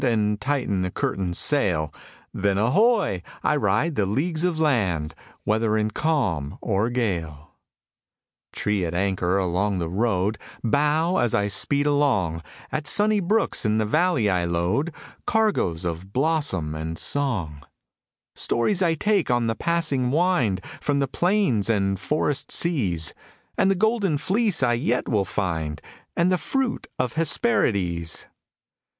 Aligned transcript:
And 0.03 0.41
tighten 0.41 0.81
the 0.81 0.89
curtain 0.89 1.31
sail, 1.35 1.93
Then, 2.33 2.57
ahoy! 2.57 3.21
I 3.43 3.55
ride 3.55 3.93
the 3.93 4.07
leagues 4.07 4.43
of 4.43 4.59
land. 4.59 5.13
Whether 5.43 5.77
in 5.77 5.91
calm 5.91 6.57
or 6.59 6.89
gale. 6.89 7.21
38 7.21 7.29
Preparedness 7.29 8.51
Trees 8.53 8.83
at 8.87 8.93
anchor 8.95 9.37
along 9.37 9.77
the 9.77 9.87
road 9.87 10.39
Bow 10.63 11.17
as 11.17 11.35
I 11.35 11.47
speed 11.49 11.85
along; 11.85 12.41
At 12.71 12.87
sunny 12.87 13.19
brooks 13.19 13.63
in 13.63 13.77
the 13.77 13.85
valley 13.85 14.27
I 14.27 14.43
load 14.45 14.91
Cargoes 15.27 15.85
of 15.85 16.11
blossom 16.11 16.73
and 16.73 16.97
song; 16.97 17.61
Stories 18.33 18.81
I 18.81 18.95
take 18.95 19.29
on 19.29 19.45
the 19.45 19.53
passing 19.53 20.09
wind 20.09 20.61
From 20.81 20.97
the 20.97 21.07
plains 21.07 21.69
and 21.69 21.99
forest 21.99 22.51
seas, 22.51 23.13
And 23.55 23.69
the 23.69 23.75
Golden 23.75 24.17
Fleece 24.17 24.63
I 24.63 24.73
yet 24.73 25.07
will 25.07 25.25
find, 25.25 25.79
And 26.17 26.31
the 26.31 26.39
fruit 26.39 26.87
of 26.97 27.13
Hesperides. 27.13 28.25